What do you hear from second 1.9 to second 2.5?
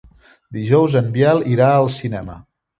cinema.